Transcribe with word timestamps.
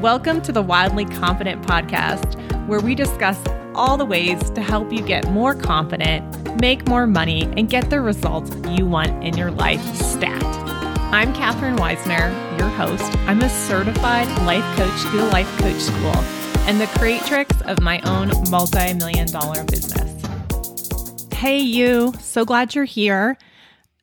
Welcome 0.00 0.42
to 0.42 0.52
the 0.52 0.62
Wildly 0.62 1.06
Confident 1.06 1.66
podcast, 1.66 2.36
where 2.68 2.78
we 2.78 2.94
discuss 2.94 3.36
all 3.74 3.96
the 3.96 4.04
ways 4.04 4.48
to 4.50 4.62
help 4.62 4.92
you 4.92 5.02
get 5.02 5.28
more 5.32 5.56
confident, 5.56 6.60
make 6.60 6.86
more 6.86 7.04
money, 7.08 7.52
and 7.56 7.68
get 7.68 7.90
the 7.90 8.00
results 8.00 8.52
you 8.68 8.86
want 8.86 9.24
in 9.24 9.36
your 9.36 9.50
life 9.50 9.82
stat. 9.96 10.40
I'm 11.12 11.34
Katherine 11.34 11.74
Weissner, 11.78 12.30
your 12.60 12.68
host. 12.68 13.12
I'm 13.26 13.42
a 13.42 13.48
certified 13.48 14.28
life 14.46 14.62
coach 14.76 15.00
through 15.10 15.24
Life 15.30 15.58
Coach 15.58 15.80
School 15.80 16.14
and 16.68 16.80
the 16.80 16.86
creatrix 16.96 17.60
of 17.62 17.80
my 17.80 18.00
own 18.02 18.30
multi 18.50 18.94
million 18.94 19.26
dollar 19.32 19.64
business. 19.64 20.22
Hey, 21.32 21.58
you. 21.58 22.12
So 22.20 22.44
glad 22.44 22.76
you're 22.76 22.84
here. 22.84 23.36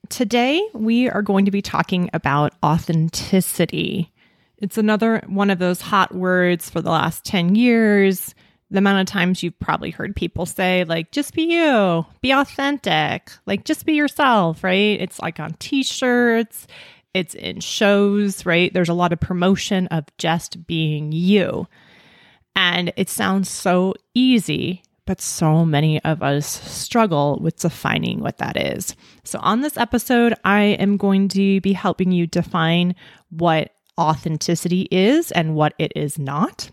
Today, 0.09 0.61
we 0.73 1.09
are 1.09 1.21
going 1.21 1.45
to 1.45 1.51
be 1.51 1.61
talking 1.61 2.09
about 2.11 2.53
authenticity. 2.61 4.11
It's 4.65 4.79
another 4.79 5.21
one 5.27 5.51
of 5.51 5.59
those 5.59 5.79
hot 5.79 6.15
words 6.15 6.71
for 6.71 6.81
the 6.81 6.89
last 6.89 7.23
10 7.23 7.53
years. 7.53 8.33
The 8.71 8.79
amount 8.79 8.99
of 8.99 9.05
times 9.05 9.43
you've 9.43 9.59
probably 9.59 9.91
heard 9.91 10.15
people 10.15 10.47
say, 10.47 10.85
like, 10.85 11.11
just 11.11 11.35
be 11.35 11.43
you, 11.43 12.03
be 12.21 12.31
authentic, 12.31 13.31
like, 13.45 13.63
just 13.63 13.85
be 13.85 13.93
yourself, 13.93 14.63
right? 14.63 14.99
It's 14.99 15.19
like 15.19 15.39
on 15.39 15.53
t 15.59 15.83
shirts, 15.83 16.65
it's 17.13 17.35
in 17.35 17.59
shows, 17.59 18.43
right? 18.43 18.73
There's 18.73 18.89
a 18.89 18.95
lot 18.95 19.13
of 19.13 19.19
promotion 19.19 19.85
of 19.89 20.05
just 20.17 20.65
being 20.65 21.11
you. 21.11 21.67
And 22.55 22.91
it 22.97 23.07
sounds 23.07 23.51
so 23.51 23.93
easy, 24.15 24.81
but 25.05 25.21
so 25.21 25.63
many 25.63 26.03
of 26.03 26.23
us 26.23 26.47
struggle 26.47 27.37
with 27.39 27.57
defining 27.57 28.19
what 28.19 28.39
that 28.39 28.57
is. 28.57 28.95
So, 29.25 29.37
on 29.43 29.61
this 29.61 29.77
episode, 29.77 30.33
I 30.43 30.61
am 30.63 30.97
going 30.97 31.27
to 31.29 31.61
be 31.61 31.73
helping 31.73 32.11
you 32.11 32.25
define 32.25 32.95
what 33.29 33.74
authenticity 33.99 34.87
is 34.91 35.31
and 35.31 35.55
what 35.55 35.73
it 35.79 35.91
is 35.95 36.19
not. 36.19 36.71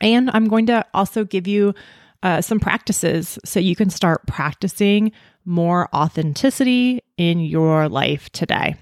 And 0.00 0.30
I'm 0.32 0.48
going 0.48 0.66
to 0.66 0.84
also 0.92 1.24
give 1.24 1.46
you 1.46 1.74
uh, 2.22 2.40
some 2.40 2.58
practices 2.58 3.38
so 3.44 3.60
you 3.60 3.76
can 3.76 3.90
start 3.90 4.26
practicing 4.26 5.12
more 5.44 5.88
authenticity 5.94 7.00
in 7.16 7.40
your 7.40 7.88
life 7.88 8.30
today. 8.30 8.76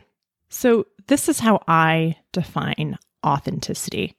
So, 0.48 0.86
this 1.08 1.28
is 1.28 1.40
how 1.40 1.60
I 1.66 2.16
define 2.30 2.96
authenticity. 3.26 4.16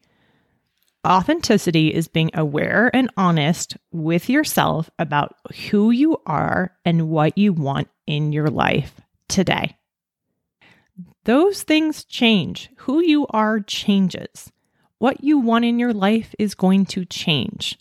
Authenticity 1.08 1.94
is 1.94 2.08
being 2.10 2.32
aware 2.34 2.92
and 2.94 3.10
honest 3.16 3.78
with 3.92 4.30
yourself 4.30 4.90
about 5.00 5.36
who 5.70 5.92
you 5.92 6.18
are 6.26 6.76
and 6.84 7.10
what 7.10 7.38
you 7.38 7.54
want 7.54 7.88
in 8.06 8.34
your 8.34 8.48
life 8.48 9.00
today. 9.30 9.78
Those 11.26 11.64
things 11.64 12.04
change. 12.04 12.70
Who 12.78 13.02
you 13.02 13.26
are 13.30 13.60
changes. 13.60 14.52
What 15.00 15.24
you 15.24 15.40
want 15.40 15.66
in 15.66 15.80
your 15.80 15.94
life 15.94 16.34
is 16.38 16.56
going 16.56 16.86
to 16.88 17.06
change. 17.06 17.78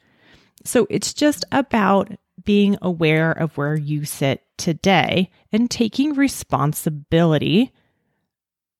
So 0.64 0.86
it's 0.90 1.12
just 1.12 1.44
about 1.52 2.10
being 2.44 2.76
aware 2.80 3.32
of 3.32 3.56
where 3.56 3.76
you 3.76 4.04
sit 4.04 4.42
today 4.56 5.30
and 5.52 5.70
taking 5.70 6.14
responsibility 6.14 7.72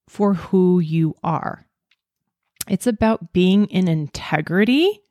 for 0.07 0.33
who 0.33 0.79
you 0.79 1.15
are. 1.23 1.65
It's 2.67 2.87
about 2.87 3.33
being 3.33 3.65
in 3.67 3.87
integrity 3.87 5.01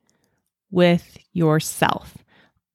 with 0.71 1.17
yourself, 1.31 2.17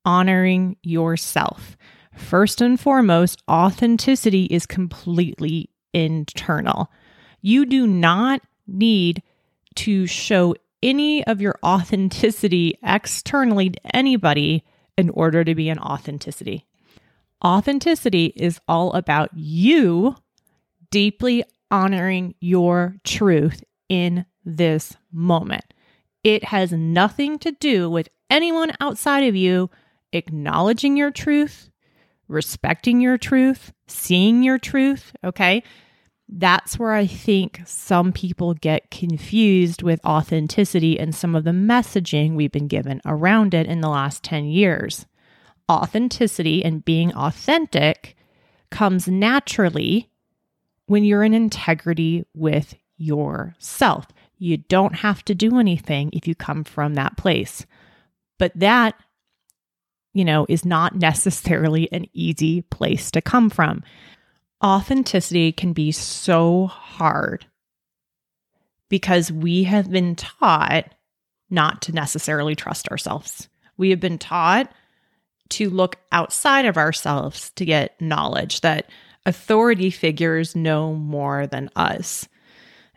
honoring 0.04 0.76
yourself. 0.82 1.76
First 2.14 2.60
and 2.60 2.78
foremost, 2.78 3.42
authenticity 3.48 4.44
is 4.44 4.66
completely 4.66 5.70
internal. 5.98 6.90
You 7.40 7.66
do 7.66 7.86
not 7.86 8.42
need 8.66 9.22
to 9.76 10.06
show 10.06 10.54
any 10.82 11.24
of 11.26 11.40
your 11.40 11.58
authenticity 11.64 12.78
externally 12.82 13.70
to 13.70 13.96
anybody 13.96 14.64
in 14.96 15.10
order 15.10 15.44
to 15.44 15.54
be 15.54 15.68
an 15.68 15.78
authenticity. 15.78 16.66
Authenticity 17.44 18.32
is 18.34 18.60
all 18.66 18.92
about 18.94 19.30
you 19.34 20.16
deeply 20.90 21.44
honoring 21.70 22.34
your 22.40 22.96
truth 23.04 23.62
in 23.88 24.26
this 24.44 24.96
moment. 25.12 25.64
It 26.24 26.44
has 26.44 26.72
nothing 26.72 27.38
to 27.40 27.52
do 27.52 27.88
with 27.88 28.08
anyone 28.28 28.72
outside 28.80 29.24
of 29.24 29.36
you 29.36 29.70
acknowledging 30.12 30.96
your 30.96 31.10
truth, 31.10 31.70
respecting 32.26 33.00
your 33.00 33.18
truth, 33.18 33.72
seeing 33.86 34.42
your 34.42 34.58
truth. 34.58 35.12
Okay. 35.22 35.62
That's 36.28 36.78
where 36.78 36.92
I 36.92 37.06
think 37.06 37.62
some 37.64 38.12
people 38.12 38.52
get 38.52 38.90
confused 38.90 39.82
with 39.82 40.04
authenticity 40.04 40.98
and 40.98 41.14
some 41.14 41.34
of 41.34 41.44
the 41.44 41.52
messaging 41.52 42.34
we've 42.34 42.52
been 42.52 42.68
given 42.68 43.00
around 43.06 43.54
it 43.54 43.66
in 43.66 43.80
the 43.80 43.88
last 43.88 44.22
10 44.24 44.44
years. 44.44 45.06
Authenticity 45.70 46.62
and 46.62 46.84
being 46.84 47.14
authentic 47.14 48.14
comes 48.70 49.08
naturally 49.08 50.10
when 50.86 51.04
you're 51.04 51.24
in 51.24 51.32
integrity 51.32 52.24
with 52.34 52.74
yourself. 52.98 54.06
You 54.36 54.58
don't 54.58 54.96
have 54.96 55.24
to 55.26 55.34
do 55.34 55.58
anything 55.58 56.10
if 56.12 56.28
you 56.28 56.34
come 56.34 56.64
from 56.64 56.94
that 56.94 57.16
place. 57.16 57.64
But 58.38 58.52
that, 58.54 58.94
you 60.12 60.24
know, 60.24 60.46
is 60.48 60.64
not 60.64 60.94
necessarily 61.00 61.90
an 61.90 62.06
easy 62.12 62.62
place 62.62 63.10
to 63.12 63.22
come 63.22 63.48
from. 63.48 63.82
Authenticity 64.62 65.52
can 65.52 65.72
be 65.72 65.92
so 65.92 66.66
hard 66.66 67.46
because 68.88 69.30
we 69.30 69.64
have 69.64 69.90
been 69.90 70.16
taught 70.16 70.92
not 71.50 71.82
to 71.82 71.92
necessarily 71.92 72.56
trust 72.56 72.88
ourselves. 72.88 73.48
We 73.76 73.90
have 73.90 74.00
been 74.00 74.18
taught 74.18 74.72
to 75.50 75.70
look 75.70 75.96
outside 76.12 76.66
of 76.66 76.76
ourselves 76.76 77.50
to 77.56 77.64
get 77.64 78.00
knowledge 78.00 78.60
that 78.62 78.90
authority 79.24 79.90
figures 79.90 80.56
know 80.56 80.94
more 80.94 81.46
than 81.46 81.70
us. 81.76 82.28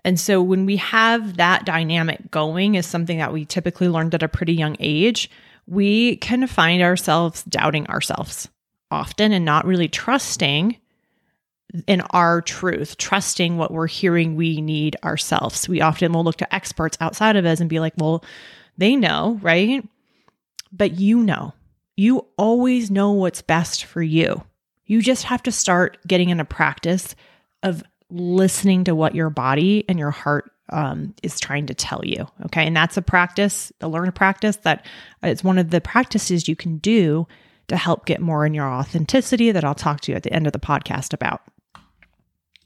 And 0.04 0.20
so 0.20 0.42
when 0.42 0.66
we 0.66 0.78
have 0.78 1.38
that 1.38 1.66
dynamic 1.66 2.32
going 2.32 2.76
is 2.76 2.88
something 2.88 3.20
that 3.20 3.34
we 3.34 3.46
typically 3.46 3.88
learned 3.88 4.16
at 4.16 4.24
a 4.24 4.28
pretty 4.28 4.54
young 4.54 4.76
age, 4.80 5.30
we 5.68 6.16
can 6.18 6.48
find 6.48 6.82
ourselves 6.82 7.44
doubting 7.44 7.86
ourselves 7.88 8.50
often 8.90 9.32
and 9.32 9.46
not 9.46 9.66
really 9.66 9.88
trusting 9.88 10.78
in 11.88 12.02
our 12.12 12.42
truth, 12.42 12.98
trusting 12.98 13.58
what 13.58 13.72
we're 13.72 13.88
hearing 13.88 14.36
we 14.36 14.62
need 14.62 14.96
ourselves. 15.04 15.70
We 15.70 15.82
often 15.82 16.12
will 16.12 16.24
look 16.24 16.38
to 16.38 16.54
experts 16.54 16.98
outside 17.00 17.36
of 17.36 17.46
us 17.46 17.60
and 17.60 17.70
be 17.70 17.80
like, 17.80 17.94
well, 17.98 18.24
they 18.78 18.96
know, 18.96 19.40
right? 19.42 19.88
But 20.72 21.00
you 21.00 21.22
know, 21.22 21.54
you 21.96 22.26
always 22.38 22.90
know 22.92 23.12
what's 23.12 23.42
best 23.42 23.86
for 23.86 24.02
you. 24.02 24.44
You 24.86 25.02
just 25.02 25.24
have 25.24 25.44
to 25.44 25.52
start 25.52 25.98
getting 26.08 26.30
in 26.30 26.40
a 26.40 26.46
practice 26.46 27.16
of 27.64 27.84
listening 28.10 28.84
to 28.86 28.96
what 28.96 29.16
your 29.16 29.30
body 29.30 29.86
and 29.88 29.98
your 29.98 30.12
heart 30.12 30.52
um, 30.70 31.14
is 31.22 31.40
trying 31.40 31.68
to 31.68 31.74
tell 31.74 32.02
you. 32.04 32.28
Okay. 32.46 32.66
And 32.66 32.76
that's 32.76 32.98
a 32.98 33.02
practice, 33.02 33.72
a 33.82 33.88
learned 33.88 34.16
practice 34.16 34.58
that 34.58 34.86
is 35.24 35.44
one 35.44 35.58
of 35.58 35.70
the 35.70 35.82
practices 35.82 36.48
you 36.48 36.56
can 36.56 36.78
do 36.78 37.28
to 37.68 37.78
help 37.78 38.06
get 38.06 38.20
more 38.20 38.46
in 38.46 38.54
your 38.54 38.68
authenticity 38.68 39.52
that 39.52 39.64
I'll 39.64 39.76
talk 39.76 40.02
to 40.02 40.12
you 40.12 40.16
at 40.16 40.24
the 40.24 40.34
end 40.34 40.48
of 40.48 40.54
the 40.54 40.60
podcast 40.60 41.14
about. 41.14 41.42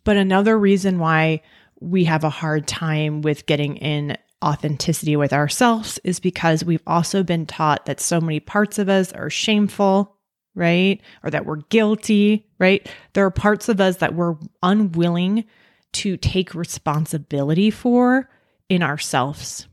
But 0.06 0.16
another 0.16 0.58
reason 0.58 0.98
why 0.98 1.42
we 1.82 2.06
have 2.06 2.24
a 2.24 2.30
hard 2.30 2.68
time 2.68 3.22
with 3.22 3.46
getting 3.46 3.76
in 3.78 4.18
authenticity 4.44 5.18
with 5.18 5.34
ourselves 5.34 6.00
is 6.06 6.22
because 6.22 6.64
we've 6.64 6.84
also 6.88 7.24
been 7.24 7.46
taught 7.46 7.86
that 7.88 8.00
so 8.00 8.22
many 8.22 8.40
parts 8.40 8.80
of 8.80 8.88
us 8.88 9.12
are 9.12 9.30
shameful 9.30 10.16
right? 10.56 11.02
Or 11.24 11.30
that 11.30 11.46
we're 11.46 11.58
guilty, 11.58 12.48
right? 12.60 12.90
There 13.14 13.26
are 13.26 13.32
parts 13.32 13.70
of 13.70 13.80
us 13.80 13.98
that 13.98 14.16
we're 14.16 14.36
unwilling 14.64 15.46
to 15.94 16.18
take 16.18 16.56
responsibility 16.56 17.70
for 17.70 18.30
in 18.70 18.82
ourselves. 18.82 19.68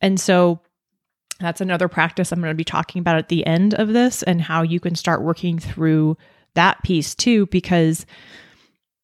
And 0.00 0.18
so 0.18 0.60
that's 1.40 1.60
another 1.60 1.88
practice 1.88 2.32
I'm 2.32 2.40
going 2.40 2.50
to 2.50 2.54
be 2.54 2.64
talking 2.64 3.00
about 3.00 3.18
at 3.18 3.28
the 3.28 3.44
end 3.46 3.74
of 3.74 3.88
this 3.88 4.22
and 4.22 4.40
how 4.40 4.62
you 4.62 4.80
can 4.80 4.94
start 4.94 5.22
working 5.22 5.58
through 5.58 6.16
that 6.54 6.82
piece 6.82 7.14
too, 7.14 7.46
because, 7.46 8.06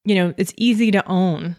you 0.05 0.15
know, 0.15 0.35
it's 0.37 0.55
easy 0.57 0.91
to 0.91 1.07
own 1.09 1.57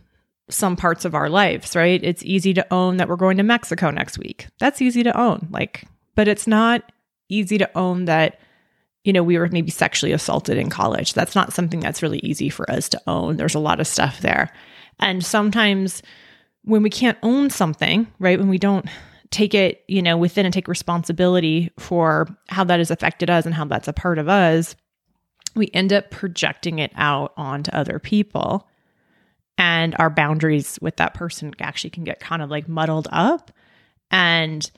some 0.49 0.75
parts 0.75 1.05
of 1.05 1.15
our 1.15 1.29
lives, 1.29 1.75
right? 1.75 2.03
It's 2.03 2.23
easy 2.23 2.53
to 2.53 2.73
own 2.73 2.97
that 2.97 3.07
we're 3.07 3.15
going 3.15 3.37
to 3.37 3.43
Mexico 3.43 3.89
next 3.91 4.17
week. 4.17 4.47
That's 4.59 4.81
easy 4.81 5.03
to 5.03 5.17
own. 5.17 5.47
Like, 5.51 5.85
but 6.15 6.27
it's 6.27 6.47
not 6.47 6.91
easy 7.29 7.57
to 7.57 7.77
own 7.77 8.05
that 8.05 8.39
you 9.03 9.11
know, 9.11 9.23
we 9.23 9.37
were 9.37 9.49
maybe 9.49 9.71
sexually 9.71 10.13
assaulted 10.13 10.57
in 10.57 10.69
college. 10.69 11.13
That's 11.13 11.35
not 11.35 11.53
something 11.53 11.81
that's 11.81 12.01
really 12.01 12.19
easy 12.19 12.49
for 12.49 12.69
us 12.71 12.87
to 12.89 13.01
own. 13.05 13.37
There's 13.37 13.55
a 13.55 13.59
lot 13.59 13.79
of 13.79 13.87
stuff 13.87 14.21
there. 14.21 14.49
And 14.99 15.23
sometimes 15.23 16.01
when 16.63 16.83
we 16.83 16.89
can't 16.89 17.17
own 17.21 17.49
something, 17.49 18.07
right, 18.19 18.39
when 18.39 18.49
we 18.49 18.57
don't 18.57 18.85
take 19.29 19.53
it, 19.53 19.83
you 19.87 20.01
know, 20.01 20.15
within 20.15 20.45
and 20.45 20.53
take 20.53 20.67
responsibility 20.67 21.71
for 21.77 22.27
how 22.47 22.63
that 22.63 22.79
has 22.79 22.91
affected 22.91 23.29
us 23.29 23.45
and 23.45 23.53
how 23.53 23.65
that's 23.65 23.87
a 23.87 23.93
part 23.93 24.19
of 24.19 24.29
us, 24.29 24.75
we 25.55 25.69
end 25.73 25.93
up 25.93 26.11
projecting 26.11 26.79
it 26.79 26.91
out 26.95 27.33
onto 27.37 27.71
other 27.71 27.99
people. 27.99 28.67
And 29.57 29.95
our 29.99 30.09
boundaries 30.09 30.79
with 30.81 30.97
that 30.97 31.13
person 31.13 31.53
actually 31.59 31.91
can 31.91 32.03
get 32.03 32.19
kind 32.19 32.41
of 32.41 32.49
like 32.49 32.67
muddled 32.67 33.07
up 33.11 33.51
And 34.13 34.69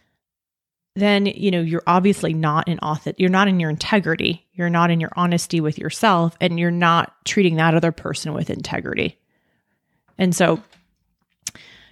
then, 0.95 1.25
you 1.25 1.51
know, 1.51 1.59
you're 1.59 1.83
obviously 1.85 2.33
not 2.33 2.69
in 2.69 2.77
auth 2.77 3.13
you're 3.17 3.29
not 3.29 3.49
in 3.49 3.59
your 3.59 3.69
integrity. 3.69 4.47
You're 4.53 4.69
not 4.69 4.91
in 4.91 5.01
your 5.01 5.11
honesty 5.17 5.59
with 5.59 5.77
yourself 5.77 6.37
and 6.39 6.57
you're 6.57 6.71
not 6.71 7.13
treating 7.25 7.57
that 7.57 7.75
other 7.75 7.91
person 7.91 8.33
with 8.33 8.49
integrity. 8.49 9.19
And 10.17 10.33
so 10.33 10.63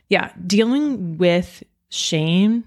yeah, 0.07 0.31
dealing 0.47 1.17
with 1.17 1.63
shame 1.89 2.65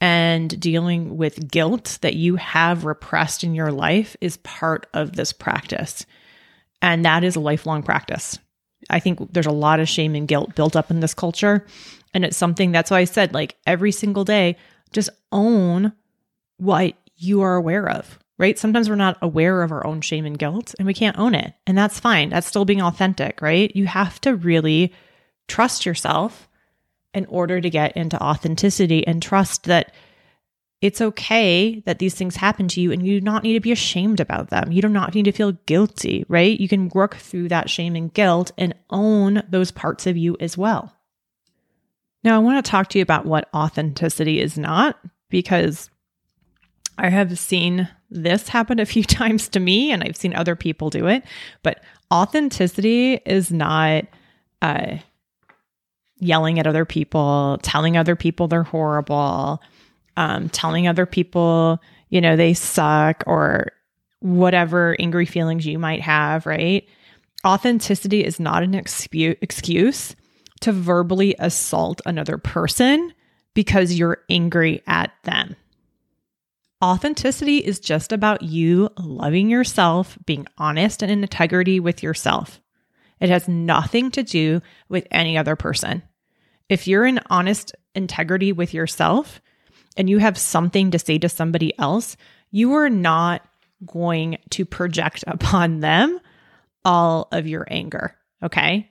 and 0.00 0.60
dealing 0.60 1.16
with 1.16 1.50
guilt 1.50 1.98
that 2.02 2.14
you 2.14 2.36
have 2.36 2.84
repressed 2.84 3.42
in 3.42 3.54
your 3.54 3.72
life 3.72 4.16
is 4.20 4.36
part 4.38 4.86
of 4.94 5.16
this 5.16 5.32
practice. 5.32 6.06
And 6.80 7.04
that 7.04 7.24
is 7.24 7.36
a 7.36 7.40
lifelong 7.40 7.82
practice. 7.82 8.38
I 8.88 9.00
think 9.00 9.32
there's 9.32 9.46
a 9.46 9.50
lot 9.52 9.80
of 9.80 9.88
shame 9.88 10.14
and 10.14 10.28
guilt 10.28 10.54
built 10.54 10.76
up 10.76 10.90
in 10.90 11.00
this 11.00 11.14
culture. 11.14 11.66
And 12.14 12.24
it's 12.24 12.36
something 12.36 12.72
that's 12.72 12.90
why 12.90 13.00
I 13.00 13.04
said, 13.04 13.34
like, 13.34 13.56
every 13.66 13.92
single 13.92 14.24
day, 14.24 14.56
just 14.92 15.10
own 15.32 15.92
what 16.58 16.94
you 17.16 17.42
are 17.42 17.56
aware 17.56 17.88
of, 17.88 18.18
right? 18.38 18.58
Sometimes 18.58 18.88
we're 18.88 18.94
not 18.94 19.18
aware 19.20 19.62
of 19.62 19.72
our 19.72 19.84
own 19.86 20.00
shame 20.00 20.24
and 20.24 20.38
guilt 20.38 20.74
and 20.78 20.86
we 20.86 20.94
can't 20.94 21.18
own 21.18 21.34
it. 21.34 21.54
And 21.66 21.76
that's 21.76 22.00
fine. 22.00 22.30
That's 22.30 22.46
still 22.46 22.64
being 22.64 22.80
authentic, 22.80 23.42
right? 23.42 23.74
You 23.74 23.86
have 23.86 24.20
to 24.22 24.36
really 24.36 24.92
trust 25.48 25.84
yourself 25.84 26.47
in 27.18 27.26
order 27.26 27.60
to 27.60 27.68
get 27.68 27.96
into 27.96 28.22
authenticity 28.22 29.06
and 29.06 29.22
trust 29.22 29.64
that 29.64 29.92
it's 30.80 31.00
okay 31.00 31.82
that 31.86 31.98
these 31.98 32.14
things 32.14 32.36
happen 32.36 32.68
to 32.68 32.80
you 32.80 32.92
and 32.92 33.04
you 33.04 33.18
do 33.18 33.24
not 33.24 33.42
need 33.42 33.54
to 33.54 33.60
be 33.60 33.72
ashamed 33.72 34.20
about 34.20 34.50
them. 34.50 34.70
You 34.70 34.80
do 34.80 34.88
not 34.88 35.14
need 35.14 35.24
to 35.24 35.32
feel 35.32 35.52
guilty, 35.66 36.24
right? 36.28 36.58
You 36.58 36.68
can 36.68 36.88
work 36.90 37.16
through 37.16 37.48
that 37.48 37.68
shame 37.68 37.96
and 37.96 38.14
guilt 38.14 38.52
and 38.56 38.74
own 38.88 39.42
those 39.50 39.72
parts 39.72 40.06
of 40.06 40.16
you 40.16 40.36
as 40.38 40.56
well. 40.56 40.94
Now, 42.22 42.36
I 42.36 42.38
want 42.38 42.64
to 42.64 42.70
talk 42.70 42.88
to 42.90 42.98
you 42.98 43.02
about 43.02 43.26
what 43.26 43.48
authenticity 43.52 44.40
is 44.40 44.56
not 44.56 44.98
because 45.30 45.90
I 46.96 47.08
have 47.08 47.36
seen 47.38 47.88
this 48.10 48.48
happen 48.48 48.78
a 48.78 48.86
few 48.86 49.02
times 49.20 49.48
to 49.50 49.60
me 49.60 49.90
and 49.90 50.04
I've 50.04 50.16
seen 50.16 50.34
other 50.34 50.54
people 50.54 50.90
do 50.90 51.08
it. 51.08 51.24
But 51.64 51.82
authenticity 52.12 53.14
is 53.26 53.50
not 53.50 54.04
uh, 54.62 54.98
yelling 56.18 56.58
at 56.58 56.66
other 56.66 56.84
people, 56.84 57.58
telling 57.62 57.96
other 57.96 58.16
people 58.16 58.48
they're 58.48 58.62
horrible, 58.62 59.62
um, 60.16 60.48
telling 60.48 60.88
other 60.88 61.06
people, 61.06 61.80
you 62.10 62.20
know, 62.20 62.36
they 62.36 62.54
suck 62.54 63.22
or 63.26 63.68
whatever 64.20 64.96
angry 64.98 65.26
feelings 65.26 65.66
you 65.66 65.78
might 65.78 66.00
have, 66.00 66.46
right? 66.46 66.86
Authenticity 67.46 68.24
is 68.24 68.40
not 68.40 68.62
an 68.62 68.72
expu- 68.72 69.38
excuse 69.40 70.16
to 70.60 70.72
verbally 70.72 71.36
assault 71.38 72.00
another 72.04 72.36
person 72.36 73.12
because 73.54 73.94
you're 73.94 74.18
angry 74.28 74.82
at 74.86 75.12
them. 75.22 75.54
Authenticity 76.82 77.58
is 77.58 77.80
just 77.80 78.12
about 78.12 78.42
you 78.42 78.88
loving 78.98 79.50
yourself, 79.50 80.16
being 80.26 80.46
honest 80.58 81.02
and 81.02 81.10
in 81.10 81.22
integrity 81.22 81.80
with 81.80 82.02
yourself. 82.02 82.60
It 83.20 83.30
has 83.30 83.48
nothing 83.48 84.10
to 84.12 84.22
do 84.22 84.60
with 84.88 85.06
any 85.10 85.36
other 85.36 85.56
person. 85.56 86.02
If 86.68 86.86
you're 86.86 87.06
in 87.06 87.20
honest 87.30 87.74
integrity 87.94 88.52
with 88.52 88.74
yourself 88.74 89.40
and 89.96 90.08
you 90.08 90.18
have 90.18 90.38
something 90.38 90.90
to 90.92 90.98
say 90.98 91.18
to 91.18 91.28
somebody 91.28 91.76
else, 91.78 92.16
you 92.50 92.74
are 92.74 92.90
not 92.90 93.42
going 93.86 94.38
to 94.50 94.64
project 94.64 95.24
upon 95.26 95.80
them 95.80 96.20
all 96.84 97.28
of 97.32 97.46
your 97.46 97.66
anger. 97.70 98.16
Okay. 98.42 98.88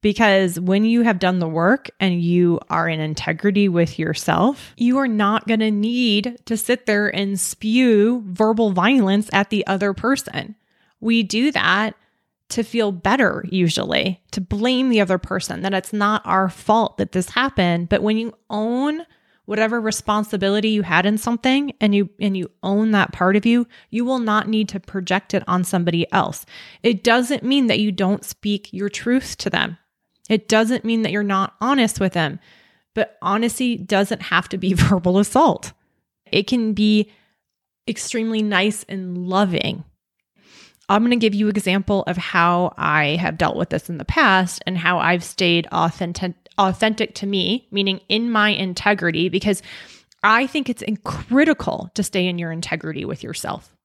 Because 0.00 0.60
when 0.60 0.84
you 0.84 1.02
have 1.02 1.18
done 1.18 1.40
the 1.40 1.48
work 1.48 1.90
and 1.98 2.22
you 2.22 2.60
are 2.70 2.88
in 2.88 3.00
integrity 3.00 3.68
with 3.68 3.98
yourself, 3.98 4.72
you 4.76 4.98
are 4.98 5.08
not 5.08 5.48
going 5.48 5.58
to 5.60 5.72
need 5.72 6.38
to 6.46 6.56
sit 6.56 6.86
there 6.86 7.08
and 7.08 7.38
spew 7.38 8.22
verbal 8.24 8.70
violence 8.70 9.28
at 9.32 9.50
the 9.50 9.66
other 9.66 9.92
person. 9.94 10.54
We 11.00 11.24
do 11.24 11.50
that 11.50 11.96
to 12.50 12.62
feel 12.62 12.92
better, 12.92 13.44
usually, 13.48 14.22
to 14.30 14.40
blame 14.40 14.88
the 14.88 15.00
other 15.00 15.18
person 15.18 15.62
that 15.62 15.74
it's 15.74 15.92
not 15.92 16.22
our 16.24 16.48
fault 16.48 16.96
that 16.98 17.12
this 17.12 17.30
happened. 17.30 17.88
But 17.88 18.02
when 18.02 18.16
you 18.16 18.34
own 18.48 19.04
whatever 19.44 19.80
responsibility 19.80 20.68
you 20.68 20.82
had 20.82 21.06
in 21.06 21.16
something 21.16 21.72
and 21.80 21.94
you 21.94 22.10
and 22.20 22.36
you 22.36 22.50
own 22.62 22.90
that 22.90 23.12
part 23.12 23.34
of 23.34 23.46
you 23.46 23.66
you 23.88 24.04
will 24.04 24.18
not 24.18 24.46
need 24.46 24.68
to 24.68 24.78
project 24.78 25.32
it 25.32 25.42
on 25.48 25.64
somebody 25.64 26.10
else. 26.12 26.44
It 26.82 27.02
doesn't 27.02 27.42
mean 27.42 27.66
that 27.68 27.80
you 27.80 27.90
don't 27.90 28.26
speak 28.26 28.70
your 28.74 28.90
truth 28.90 29.38
to 29.38 29.48
them. 29.48 29.78
It 30.28 30.48
doesn't 30.48 30.84
mean 30.84 31.00
that 31.00 31.12
you're 31.12 31.22
not 31.22 31.54
honest 31.62 31.98
with 31.98 32.12
them. 32.12 32.40
But 32.94 33.16
honesty 33.22 33.78
doesn't 33.78 34.22
have 34.22 34.50
to 34.50 34.58
be 34.58 34.72
verbal 34.74 35.18
assault. 35.18 35.72
It 36.30 36.46
can 36.46 36.74
be 36.74 37.10
extremely 37.88 38.42
nice 38.42 38.84
and 38.86 39.16
loving 39.16 39.82
I'm 40.88 41.02
going 41.02 41.10
to 41.10 41.16
give 41.16 41.34
you 41.34 41.48
an 41.48 41.56
example 41.56 42.02
of 42.06 42.16
how 42.16 42.72
I 42.76 43.16
have 43.16 43.36
dealt 43.36 43.56
with 43.56 43.70
this 43.70 43.90
in 43.90 43.98
the 43.98 44.04
past 44.04 44.62
and 44.66 44.78
how 44.78 44.98
I've 44.98 45.24
stayed 45.24 45.66
authentic 45.70 46.34
authentic 46.58 47.14
to 47.14 47.26
me, 47.26 47.68
meaning 47.70 48.00
in 48.08 48.30
my 48.30 48.50
integrity 48.50 49.28
because 49.28 49.62
I 50.22 50.46
think 50.46 50.68
it's 50.68 50.82
critical 51.04 51.90
to 51.94 52.02
stay 52.02 52.26
in 52.26 52.38
your 52.38 52.50
integrity 52.50 53.04
with 53.04 53.22
yourself. 53.22 53.76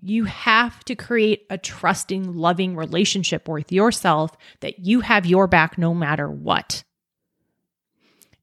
You 0.00 0.24
have 0.24 0.84
to 0.84 0.94
create 0.94 1.44
a 1.50 1.58
trusting, 1.58 2.34
loving 2.34 2.76
relationship 2.76 3.48
with 3.48 3.72
yourself 3.72 4.36
that 4.60 4.78
you 4.78 5.00
have 5.00 5.26
your 5.26 5.46
back 5.46 5.76
no 5.76 5.92
matter 5.92 6.30
what. 6.30 6.84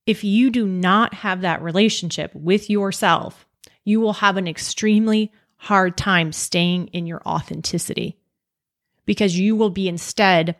If 0.05 0.23
you 0.23 0.51
do 0.51 0.67
not 0.67 1.15
have 1.15 1.41
that 1.41 1.63
relationship 1.63 2.35
with 2.35 2.69
yourself, 2.69 3.47
you 3.83 3.99
will 3.99 4.13
have 4.13 4.37
an 4.37 4.47
extremely 4.47 5.31
hard 5.57 5.97
time 5.97 6.31
staying 6.31 6.87
in 6.87 7.07
your 7.07 7.21
authenticity 7.25 8.17
because 9.05 9.37
you 9.37 9.55
will 9.55 9.69
be 9.69 9.87
instead 9.87 10.55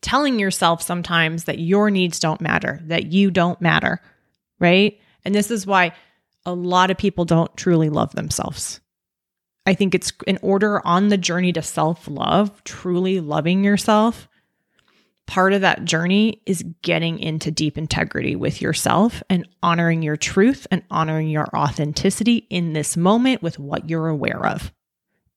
telling 0.00 0.38
yourself 0.38 0.82
sometimes 0.82 1.44
that 1.44 1.58
your 1.58 1.90
needs 1.90 2.18
don't 2.18 2.40
matter, 2.40 2.80
that 2.84 3.06
you 3.06 3.30
don't 3.30 3.60
matter, 3.60 4.00
right? 4.58 4.98
And 5.24 5.34
this 5.34 5.50
is 5.50 5.66
why 5.66 5.92
a 6.44 6.52
lot 6.52 6.90
of 6.90 6.98
people 6.98 7.24
don't 7.24 7.56
truly 7.56 7.88
love 7.88 8.14
themselves. 8.14 8.80
I 9.64 9.74
think 9.74 9.94
it's 9.94 10.12
in 10.26 10.38
order 10.42 10.84
on 10.84 11.08
the 11.08 11.16
journey 11.16 11.52
to 11.52 11.62
self 11.62 12.08
love, 12.08 12.64
truly 12.64 13.20
loving 13.20 13.62
yourself, 13.62 14.28
part 15.26 15.52
of 15.52 15.60
that 15.60 15.84
journey 15.84 16.42
is 16.46 16.64
getting 16.82 17.18
into 17.18 17.50
deep 17.50 17.78
integrity 17.78 18.36
with 18.36 18.60
yourself 18.60 19.22
and 19.30 19.48
honoring 19.62 20.02
your 20.02 20.16
truth 20.16 20.66
and 20.70 20.82
honoring 20.90 21.28
your 21.28 21.48
authenticity 21.56 22.46
in 22.50 22.72
this 22.72 22.96
moment 22.96 23.42
with 23.42 23.58
what 23.58 23.88
you're 23.88 24.08
aware 24.08 24.44
of. 24.44 24.72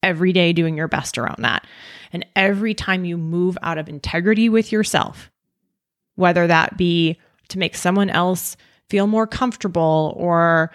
Every 0.03 0.33
day, 0.33 0.53
doing 0.53 0.77
your 0.77 0.87
best 0.87 1.17
around 1.17 1.43
that. 1.43 1.65
And 2.13 2.25
every 2.35 2.73
time 2.73 3.05
you 3.05 3.17
move 3.17 3.57
out 3.63 3.77
of 3.77 3.89
integrity 3.89 4.49
with 4.49 4.71
yourself, 4.71 5.31
whether 6.15 6.45
that 6.47 6.77
be 6.77 7.17
to 7.49 7.59
make 7.59 7.75
someone 7.75 8.09
else 8.09 8.55
feel 8.89 9.07
more 9.07 9.27
comfortable 9.27 10.13
or 10.15 10.71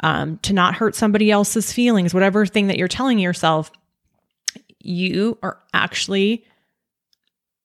um, 0.00 0.38
to 0.38 0.52
not 0.52 0.74
hurt 0.74 0.94
somebody 0.94 1.30
else's 1.30 1.72
feelings, 1.72 2.12
whatever 2.12 2.44
thing 2.44 2.66
that 2.66 2.76
you're 2.76 2.88
telling 2.88 3.18
yourself, 3.18 3.70
you 4.80 5.38
are 5.42 5.60
actually 5.72 6.44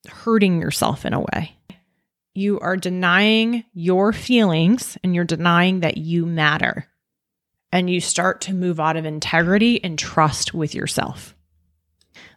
hurting 0.07 0.61
yourself 0.61 1.05
in 1.05 1.13
a 1.13 1.19
way. 1.19 1.55
You 2.33 2.59
are 2.59 2.77
denying 2.77 3.63
your 3.73 4.13
feelings 4.13 4.97
and 5.03 5.15
you're 5.15 5.25
denying 5.25 5.79
that 5.79 5.97
you 5.97 6.25
matter. 6.25 6.87
And 7.71 7.89
you 7.89 7.99
start 7.99 8.41
to 8.41 8.53
move 8.53 8.79
out 8.79 8.95
of 8.95 9.05
integrity 9.05 9.83
and 9.83 9.97
trust 9.97 10.53
with 10.53 10.73
yourself. 10.73 11.35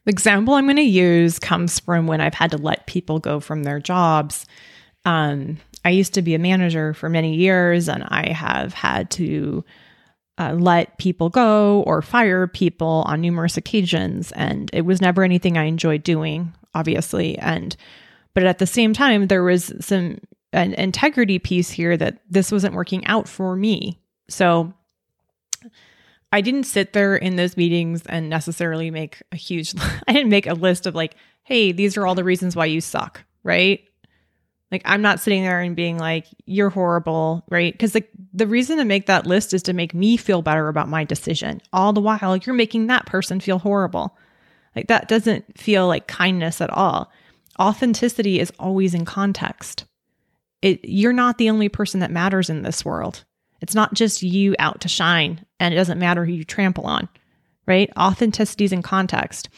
The 0.05 0.11
example 0.11 0.55
I'm 0.55 0.65
going 0.65 0.77
to 0.77 0.83
use 0.83 1.39
comes 1.39 1.79
from 1.79 2.07
when 2.07 2.21
I've 2.21 2.35
had 2.35 2.53
to 2.53 2.59
let 2.59 2.87
people 2.87 3.19
go 3.19 3.41
from 3.41 3.62
their 3.62 3.79
jobs. 3.79 4.47
Um, 5.05 5.59
I 5.85 5.91
used 5.91 6.15
to 6.15 6.23
be 6.23 6.35
a 6.35 6.39
manager 6.39 6.95
for 6.95 7.09
many 7.09 7.37
years, 7.37 7.89
and 7.89 8.03
I 8.05 8.31
have 8.31 8.73
had 8.73 9.11
to 9.12 9.65
uh, 10.39 10.55
let 10.55 10.99
people 10.99 11.29
go 11.29 11.83
or 11.83 12.03
fire 12.03 12.47
people 12.47 13.05
on 13.07 13.21
numerous 13.21 13.57
occasions. 13.57 14.33
And 14.33 14.71
it 14.73 14.83
was 14.83 15.00
never 15.00 15.23
anything 15.23 15.59
I 15.59 15.65
enjoyed 15.65 16.03
doing 16.03 16.55
obviously. 16.75 17.39
And, 17.39 17.77
but 18.35 18.45
at 18.45 18.59
the 18.59 18.67
same 18.67 18.93
time, 18.93 19.27
there 19.27 19.43
was 19.43 19.73
some 19.81 20.19
an 20.53 20.75
integrity 20.75 21.39
piece 21.39 21.71
here 21.71 21.97
that 21.97 22.21
this 22.29 22.50
wasn't 22.50 22.75
working 22.75 23.07
out 23.07 23.29
for 23.29 23.55
me. 23.55 24.00
So 24.29 24.73
I 26.33 26.41
didn't 26.41 26.65
sit 26.65 26.93
there 26.93 27.17
in 27.17 27.37
those 27.37 27.57
meetings 27.57 28.03
and 28.07 28.29
necessarily 28.29 28.91
make 28.91 29.23
a 29.33 29.37
huge, 29.37 29.75
I 30.09 30.12
didn't 30.12 30.31
make 30.31 30.47
a 30.47 30.55
list 30.55 30.87
of 30.87 30.95
like, 30.95 31.15
hey, 31.45 31.73
these 31.73 31.97
are 31.97 32.07
all 32.07 32.15
the 32.15 32.25
reasons 32.25 32.57
why 32.57 32.67
you 32.67 32.81
suck, 32.81 33.25
right? 33.43 33.85
Like 34.71 34.83
I'm 34.85 35.03
not 35.03 35.19
sitting 35.19 35.43
there 35.43 35.61
and 35.61 35.75
being 35.75 35.99
like, 35.99 36.27
you're 36.47 36.71
horrible, 36.71 37.45
right? 37.49 37.73
Because 37.73 37.95
like 37.95 38.09
the 38.33 38.47
reason 38.47 38.79
to 38.79 38.85
make 38.85 39.07
that 39.07 39.27
list 39.27 39.53
is 39.53 39.62
to 39.65 39.73
make 39.73 39.95
me 39.95 40.17
feel 40.17 40.43
better 40.43 40.69
about 40.69 40.89
my 40.89 41.03
decision. 41.03 41.61
All 41.73 41.93
the 41.93 42.00
while 42.00 42.37
you're 42.37 42.55
making 42.55 42.87
that 42.87 43.07
person 43.07 43.41
feel 43.41 43.59
horrible. 43.59 44.17
Like 44.75 44.89
that 44.89 45.09
doesn't 45.09 45.59
feel 45.59 45.87
like 45.87 46.07
kindness 46.07 46.61
at 46.61 46.71
all. 46.71 47.11
Authenticity 47.59 48.41
is 48.41 48.53
always 48.59 48.95
in 48.95 49.05
context. 49.05 49.85
it, 50.62 50.81
you're 50.85 51.12
not 51.12 51.39
the 51.39 51.50
only 51.50 51.69
person 51.69 52.00
that 52.00 52.11
matters 52.11 52.50
in 52.50 52.62
this 52.62 52.85
world. 52.85 53.25
It's 53.61 53.75
not 53.75 53.95
just 53.95 54.23
you 54.23 54.55
out 54.59 54.81
to 54.83 54.89
shine 54.89 55.45
and 55.59 55.75
it 55.75 55.77
doesn't 55.77 55.99
matter 55.99 56.25
who 56.25 56.33
you 56.33 56.45
trample 56.45 56.85
on, 56.85 57.09
right? 57.67 57.91
Authenticity 57.99 58.65
is 58.65 58.73
in 58.73 58.83
context. 58.83 59.49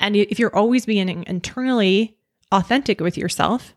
And 0.00 0.16
if 0.16 0.38
you're 0.38 0.54
always 0.54 0.86
being 0.86 1.24
internally 1.26 2.16
authentic 2.50 3.00
with 3.00 3.16
yourself, 3.16 3.74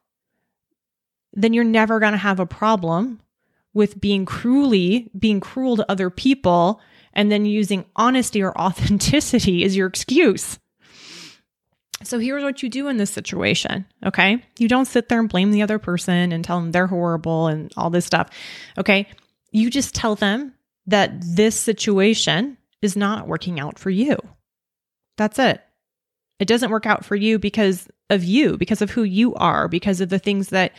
then 1.33 1.53
you're 1.53 1.63
never 1.63 1.99
going 1.99 2.13
to 2.13 2.17
have 2.17 2.39
a 2.39 2.45
problem 2.45 3.21
with 3.73 3.99
being 3.99 4.25
cruelly, 4.25 5.11
being 5.17 5.41
cruel 5.41 5.75
to 5.75 5.91
other 5.91 6.09
people, 6.09 6.79
and 7.13 7.31
then 7.31 7.45
using 7.45 7.85
honesty 7.95 8.41
or 8.41 8.57
authenticity 8.57 9.63
as 9.63 9.75
your 9.75 9.87
excuse. 9.87 10.59
So 12.03 12.19
here's 12.19 12.43
what 12.43 12.61
you 12.61 12.69
do 12.69 12.87
in 12.87 12.97
this 12.97 13.09
situation. 13.09 13.85
Okay. 14.05 14.43
You 14.59 14.67
don't 14.67 14.85
sit 14.85 15.09
there 15.09 15.19
and 15.19 15.29
blame 15.29 15.51
the 15.51 15.61
other 15.61 15.79
person 15.79 16.31
and 16.31 16.43
tell 16.43 16.59
them 16.59 16.71
they're 16.71 16.87
horrible 16.87 17.47
and 17.47 17.71
all 17.77 17.89
this 17.89 18.05
stuff. 18.05 18.29
Okay. 18.77 19.07
You 19.51 19.69
just 19.69 19.95
tell 19.95 20.15
them 20.15 20.53
that 20.87 21.13
this 21.21 21.55
situation 21.55 22.57
is 22.81 22.95
not 22.95 23.27
working 23.27 23.59
out 23.59 23.79
for 23.79 23.89
you. 23.89 24.17
That's 25.17 25.39
it. 25.39 25.61
It 26.39 26.47
doesn't 26.47 26.69
work 26.69 26.85
out 26.85 27.05
for 27.05 27.15
you 27.15 27.39
because 27.39 27.87
of 28.09 28.23
you, 28.23 28.57
because 28.57 28.81
of 28.81 28.91
who 28.91 29.03
you 29.03 29.33
are, 29.35 29.67
because 29.67 30.01
of 30.01 30.09
the 30.09 30.19
things 30.19 30.49
that 30.49 30.73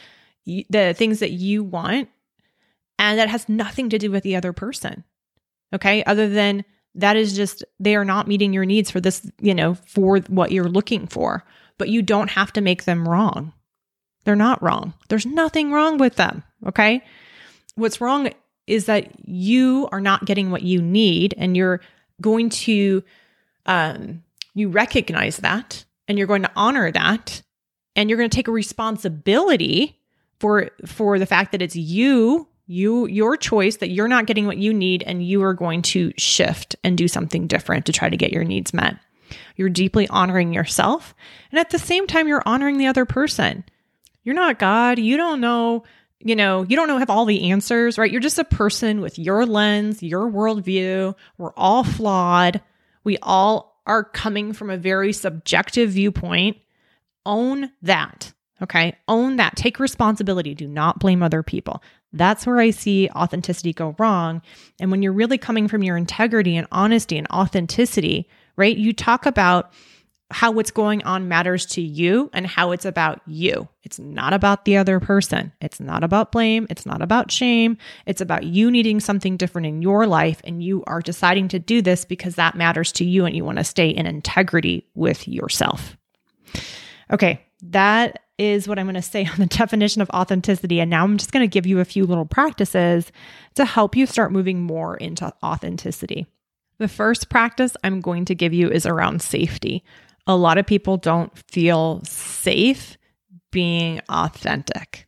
you, 0.44 0.64
the 0.68 0.94
things 0.94 1.20
that 1.20 1.32
you 1.32 1.64
want 1.64 2.08
and 2.98 3.18
that 3.18 3.30
has 3.30 3.48
nothing 3.48 3.90
to 3.90 3.98
do 3.98 4.10
with 4.10 4.22
the 4.22 4.36
other 4.36 4.52
person. 4.52 5.02
Okay? 5.74 6.04
Other 6.04 6.28
than 6.28 6.64
that 6.96 7.16
is 7.16 7.36
just 7.36 7.64
they 7.78 7.94
are 7.94 8.04
not 8.04 8.28
meeting 8.28 8.52
your 8.52 8.64
needs 8.64 8.90
for 8.90 9.00
this, 9.00 9.30
you 9.40 9.54
know, 9.54 9.74
for 9.86 10.18
what 10.28 10.52
you're 10.52 10.68
looking 10.68 11.06
for. 11.06 11.44
But 11.78 11.90
you 11.90 12.02
don't 12.02 12.30
have 12.30 12.52
to 12.54 12.60
make 12.60 12.84
them 12.84 13.08
wrong. 13.08 13.52
They're 14.24 14.34
not 14.34 14.62
wrong. 14.62 14.94
There's 15.08 15.26
nothing 15.26 15.72
wrong 15.72 15.98
with 15.98 16.16
them, 16.16 16.42
okay? 16.66 17.04
What's 17.74 18.00
wrong 18.00 18.30
is 18.66 18.86
that 18.86 19.28
you 19.28 19.88
are 19.92 20.00
not 20.00 20.24
getting 20.24 20.50
what 20.50 20.62
you 20.62 20.82
need 20.82 21.34
and 21.38 21.56
you're 21.56 21.80
going 22.20 22.48
to 22.48 23.04
um 23.66 24.22
you 24.54 24.68
recognize 24.68 25.36
that 25.38 25.84
and 26.08 26.18
you're 26.18 26.26
going 26.26 26.42
to 26.42 26.50
honor 26.56 26.90
that 26.90 27.42
and 27.94 28.08
you're 28.08 28.18
going 28.18 28.30
to 28.30 28.34
take 28.34 28.48
a 28.48 28.52
responsibility 28.52 30.00
for 30.40 30.70
for 30.86 31.18
the 31.18 31.26
fact 31.26 31.52
that 31.52 31.62
it's 31.62 31.76
you 31.76 32.48
you 32.66 33.06
your 33.06 33.36
choice 33.36 33.76
that 33.76 33.90
you're 33.90 34.08
not 34.08 34.26
getting 34.26 34.46
what 34.46 34.58
you 34.58 34.74
need 34.74 35.02
and 35.04 35.24
you 35.24 35.42
are 35.42 35.54
going 35.54 35.82
to 35.82 36.12
shift 36.16 36.76
and 36.82 36.98
do 36.98 37.06
something 37.06 37.46
different 37.46 37.86
to 37.86 37.92
try 37.92 38.08
to 38.08 38.16
get 38.16 38.32
your 38.32 38.44
needs 38.44 38.74
met 38.74 38.96
you're 39.56 39.68
deeply 39.68 40.08
honoring 40.08 40.52
yourself 40.52 41.14
and 41.50 41.60
at 41.60 41.70
the 41.70 41.78
same 41.78 42.06
time 42.06 42.28
you're 42.28 42.42
honoring 42.46 42.78
the 42.78 42.86
other 42.86 43.04
person 43.04 43.64
you're 44.24 44.34
not 44.34 44.58
god 44.58 44.98
you 44.98 45.16
don't 45.16 45.40
know 45.40 45.84
you 46.18 46.34
know 46.34 46.62
you 46.64 46.76
don't 46.76 46.88
know 46.88 46.98
have 46.98 47.10
all 47.10 47.24
the 47.24 47.50
answers 47.50 47.98
right 47.98 48.10
you're 48.10 48.20
just 48.20 48.38
a 48.38 48.44
person 48.44 49.00
with 49.00 49.18
your 49.18 49.46
lens 49.46 50.02
your 50.02 50.30
worldview 50.30 51.14
we're 51.38 51.54
all 51.54 51.84
flawed 51.84 52.60
we 53.04 53.16
all 53.22 53.80
are 53.86 54.02
coming 54.02 54.52
from 54.52 54.70
a 54.70 54.76
very 54.76 55.12
subjective 55.12 55.90
viewpoint 55.90 56.56
own 57.24 57.70
that 57.82 58.32
Okay. 58.62 58.96
Own 59.06 59.36
that. 59.36 59.56
Take 59.56 59.78
responsibility. 59.78 60.54
Do 60.54 60.66
not 60.66 60.98
blame 60.98 61.22
other 61.22 61.42
people. 61.42 61.82
That's 62.16 62.46
where 62.46 62.58
I 62.58 62.70
see 62.70 63.08
authenticity 63.10 63.72
go 63.72 63.94
wrong. 63.98 64.42
And 64.80 64.90
when 64.90 65.02
you're 65.02 65.12
really 65.12 65.38
coming 65.38 65.68
from 65.68 65.82
your 65.82 65.96
integrity 65.96 66.56
and 66.56 66.66
honesty 66.72 67.18
and 67.18 67.28
authenticity, 67.30 68.28
right? 68.56 68.76
You 68.76 68.92
talk 68.92 69.26
about 69.26 69.72
how 70.30 70.50
what's 70.50 70.72
going 70.72 71.04
on 71.04 71.28
matters 71.28 71.66
to 71.66 71.80
you 71.80 72.28
and 72.32 72.46
how 72.46 72.72
it's 72.72 72.84
about 72.84 73.20
you. 73.26 73.68
It's 73.84 74.00
not 74.00 74.32
about 74.32 74.64
the 74.64 74.76
other 74.76 74.98
person. 74.98 75.52
It's 75.60 75.78
not 75.78 76.02
about 76.02 76.32
blame. 76.32 76.66
It's 76.68 76.84
not 76.84 77.00
about 77.00 77.30
shame. 77.30 77.78
It's 78.06 78.20
about 78.20 78.42
you 78.42 78.70
needing 78.70 78.98
something 78.98 79.36
different 79.36 79.66
in 79.68 79.82
your 79.82 80.06
life. 80.06 80.40
And 80.42 80.62
you 80.62 80.82
are 80.88 81.00
deciding 81.00 81.48
to 81.48 81.60
do 81.60 81.80
this 81.80 82.04
because 82.04 82.34
that 82.34 82.56
matters 82.56 82.90
to 82.92 83.04
you 83.04 83.24
and 83.24 83.36
you 83.36 83.44
want 83.44 83.58
to 83.58 83.64
stay 83.64 83.88
in 83.88 84.06
integrity 84.06 84.88
with 84.94 85.28
yourself. 85.28 85.96
Okay, 87.12 87.40
that 87.62 88.25
is 88.38 88.68
what 88.68 88.78
I'm 88.78 88.86
going 88.86 88.94
to 88.94 89.02
say 89.02 89.24
on 89.26 89.38
the 89.38 89.46
definition 89.46 90.02
of 90.02 90.10
authenticity. 90.10 90.80
And 90.80 90.90
now 90.90 91.04
I'm 91.04 91.16
just 91.16 91.32
going 91.32 91.44
to 91.44 91.52
give 91.52 91.66
you 91.66 91.80
a 91.80 91.84
few 91.84 92.04
little 92.04 92.26
practices 92.26 93.10
to 93.54 93.64
help 93.64 93.96
you 93.96 94.06
start 94.06 94.32
moving 94.32 94.62
more 94.62 94.96
into 94.96 95.32
authenticity. 95.42 96.26
The 96.78 96.88
first 96.88 97.30
practice 97.30 97.76
I'm 97.82 98.00
going 98.00 98.26
to 98.26 98.34
give 98.34 98.52
you 98.52 98.70
is 98.70 98.84
around 98.84 99.22
safety. 99.22 99.82
A 100.26 100.36
lot 100.36 100.58
of 100.58 100.66
people 100.66 100.96
don't 100.96 101.36
feel 101.50 102.02
safe 102.04 102.98
being 103.50 104.00
authentic. 104.08 105.06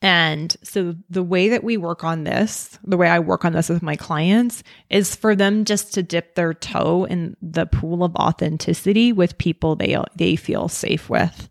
And 0.00 0.54
so 0.62 0.94
the 1.08 1.22
way 1.22 1.48
that 1.48 1.64
we 1.64 1.78
work 1.78 2.04
on 2.04 2.24
this, 2.24 2.78
the 2.84 2.98
way 2.98 3.08
I 3.08 3.20
work 3.20 3.44
on 3.44 3.54
this 3.54 3.70
with 3.70 3.82
my 3.82 3.96
clients 3.96 4.62
is 4.90 5.16
for 5.16 5.34
them 5.34 5.64
just 5.64 5.94
to 5.94 6.02
dip 6.02 6.34
their 6.34 6.52
toe 6.52 7.04
in 7.04 7.36
the 7.40 7.64
pool 7.64 8.04
of 8.04 8.14
authenticity 8.16 9.12
with 9.12 9.38
people 9.38 9.76
they 9.76 9.96
they 10.14 10.36
feel 10.36 10.68
safe 10.68 11.08
with. 11.08 11.48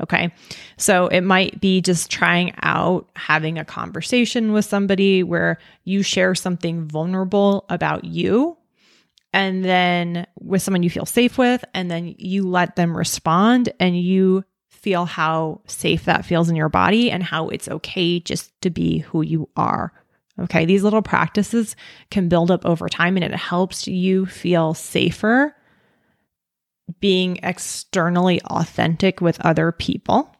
Okay. 0.00 0.32
So 0.76 1.06
it 1.06 1.22
might 1.22 1.60
be 1.60 1.80
just 1.80 2.10
trying 2.10 2.52
out 2.62 3.08
having 3.16 3.58
a 3.58 3.64
conversation 3.64 4.52
with 4.52 4.64
somebody 4.64 5.22
where 5.22 5.58
you 5.84 6.02
share 6.02 6.34
something 6.34 6.86
vulnerable 6.86 7.64
about 7.70 8.04
you 8.04 8.56
and 9.32 9.64
then 9.64 10.26
with 10.38 10.62
someone 10.62 10.82
you 10.82 10.90
feel 10.90 11.06
safe 11.06 11.38
with 11.38 11.64
and 11.74 11.90
then 11.90 12.14
you 12.18 12.46
let 12.48 12.76
them 12.76 12.96
respond 12.96 13.72
and 13.80 13.98
you 13.98 14.44
feel 14.68 15.04
how 15.04 15.60
safe 15.66 16.04
that 16.04 16.24
feels 16.24 16.48
in 16.48 16.56
your 16.56 16.68
body 16.68 17.10
and 17.10 17.22
how 17.22 17.48
it's 17.48 17.68
okay 17.68 18.20
just 18.20 18.52
to 18.60 18.70
be 18.70 18.98
who 18.98 19.22
you 19.22 19.48
are. 19.56 19.92
Okay, 20.38 20.66
these 20.66 20.82
little 20.82 21.02
practices 21.02 21.74
can 22.10 22.28
build 22.28 22.50
up 22.50 22.64
over 22.66 22.88
time 22.88 23.16
and 23.16 23.24
it 23.24 23.34
helps 23.34 23.88
you 23.88 24.26
feel 24.26 24.74
safer 24.74 25.56
being 27.00 27.38
externally 27.42 28.40
authentic 28.42 29.20
with 29.20 29.44
other 29.44 29.72
people 29.72 30.34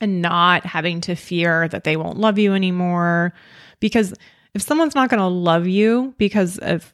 and 0.00 0.22
not 0.22 0.64
having 0.64 1.00
to 1.02 1.14
fear 1.14 1.68
that 1.68 1.84
they 1.84 1.96
won't 1.96 2.18
love 2.18 2.38
you 2.38 2.54
anymore. 2.54 3.34
Because 3.80 4.14
if 4.54 4.62
someone's 4.62 4.94
not 4.94 5.10
going 5.10 5.20
to 5.20 5.26
love 5.26 5.66
you 5.66 6.14
because 6.18 6.58
of 6.58 6.92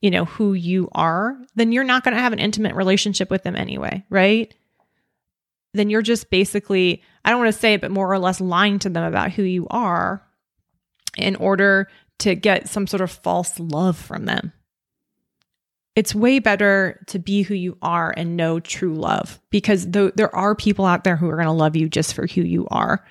you 0.00 0.10
know 0.10 0.26
who 0.26 0.52
you 0.52 0.88
are, 0.92 1.36
then 1.54 1.72
you're 1.72 1.84
not 1.84 2.04
going 2.04 2.14
to 2.14 2.22
have 2.22 2.32
an 2.32 2.38
intimate 2.38 2.74
relationship 2.74 3.30
with 3.30 3.42
them 3.42 3.56
anyway, 3.56 4.04
right? 4.10 4.54
then 5.76 5.90
you're 5.90 6.02
just 6.02 6.30
basically, 6.30 7.02
I 7.24 7.30
don't 7.30 7.40
want 7.40 7.52
to 7.52 7.60
say 7.60 7.74
it, 7.74 7.80
but 7.80 7.90
more 7.90 8.10
or 8.10 8.18
less 8.18 8.40
lying 8.40 8.78
to 8.80 8.88
them 8.88 9.04
about 9.04 9.32
who 9.32 9.42
you 9.42 9.66
are 9.70 10.22
in 11.16 11.36
order 11.36 11.88
to 12.18 12.34
get 12.34 12.68
some 12.68 12.86
sort 12.86 13.00
of 13.00 13.10
false 13.10 13.58
love 13.58 13.96
from 13.96 14.24
them. 14.24 14.52
It's 15.96 16.14
way 16.14 16.38
better 16.38 17.02
to 17.06 17.18
be 17.18 17.42
who 17.42 17.54
you 17.54 17.76
are 17.82 18.12
and 18.16 18.36
know 18.36 18.60
true 18.60 18.94
love 18.94 19.40
because 19.50 19.86
th- 19.86 20.12
there 20.14 20.34
are 20.34 20.54
people 20.54 20.84
out 20.84 21.04
there 21.04 21.16
who 21.16 21.28
are 21.28 21.36
going 21.36 21.46
to 21.46 21.52
love 21.52 21.74
you 21.74 21.88
just 21.88 22.14
for 22.14 22.26
who 22.26 22.42
you 22.42 22.68
are. 22.70 23.04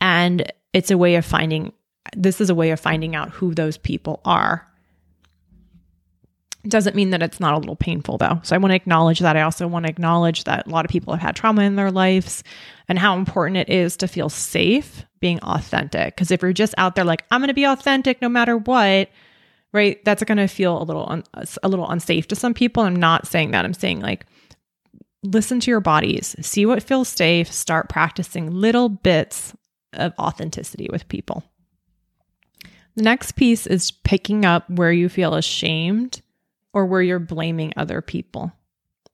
And 0.00 0.52
it's 0.72 0.90
a 0.90 0.98
way 0.98 1.14
of 1.14 1.24
finding, 1.24 1.72
this 2.16 2.40
is 2.40 2.50
a 2.50 2.54
way 2.54 2.72
of 2.72 2.80
finding 2.80 3.14
out 3.14 3.30
who 3.30 3.54
those 3.54 3.78
people 3.78 4.20
are 4.24 4.68
doesn't 6.66 6.96
mean 6.96 7.10
that 7.10 7.22
it's 7.22 7.40
not 7.40 7.54
a 7.54 7.58
little 7.58 7.76
painful 7.76 8.18
though. 8.18 8.40
So 8.42 8.54
I 8.54 8.58
want 8.58 8.72
to 8.72 8.76
acknowledge 8.76 9.20
that. 9.20 9.36
I 9.36 9.42
also 9.42 9.66
want 9.66 9.86
to 9.86 9.90
acknowledge 9.90 10.44
that 10.44 10.66
a 10.66 10.70
lot 10.70 10.84
of 10.84 10.90
people 10.90 11.14
have 11.14 11.22
had 11.22 11.36
trauma 11.36 11.62
in 11.62 11.76
their 11.76 11.90
lives 11.90 12.42
and 12.88 12.98
how 12.98 13.16
important 13.16 13.58
it 13.58 13.68
is 13.68 13.96
to 13.98 14.08
feel 14.08 14.28
safe 14.28 15.04
being 15.20 15.40
authentic. 15.40 16.14
Because 16.14 16.30
if 16.30 16.42
you're 16.42 16.52
just 16.52 16.74
out 16.76 16.94
there 16.94 17.04
like, 17.04 17.24
I'm 17.30 17.40
going 17.40 17.48
to 17.48 17.54
be 17.54 17.64
authentic 17.64 18.20
no 18.20 18.28
matter 18.28 18.56
what, 18.56 19.08
right? 19.72 20.02
That's 20.04 20.24
going 20.24 20.38
to 20.38 20.46
feel 20.46 20.80
a 20.80 20.84
little, 20.84 21.06
un- 21.08 21.24
a 21.62 21.68
little 21.68 21.88
unsafe 21.88 22.28
to 22.28 22.36
some 22.36 22.54
people. 22.54 22.82
I'm 22.82 22.96
not 22.96 23.26
saying 23.26 23.50
that. 23.52 23.64
I'm 23.64 23.74
saying 23.74 24.00
like, 24.00 24.26
listen 25.22 25.60
to 25.60 25.70
your 25.70 25.80
bodies, 25.80 26.36
see 26.40 26.66
what 26.66 26.82
feels 26.82 27.08
safe, 27.08 27.52
start 27.52 27.88
practicing 27.88 28.50
little 28.50 28.88
bits 28.88 29.54
of 29.92 30.12
authenticity 30.18 30.88
with 30.90 31.08
people. 31.08 31.42
The 32.96 33.02
next 33.02 33.32
piece 33.32 33.66
is 33.66 33.90
picking 33.90 34.44
up 34.44 34.68
where 34.68 34.92
you 34.92 35.08
feel 35.08 35.34
ashamed 35.34 36.22
or 36.72 36.86
where 36.86 37.02
you're 37.02 37.18
blaming 37.18 37.72
other 37.76 38.00
people. 38.00 38.52